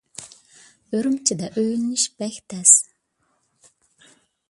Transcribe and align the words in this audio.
ئۈرۈمچىدە 0.99 1.51
ئۆيلىنىش 1.53 2.07
بەك 2.23 2.43
تەس. 2.55 2.75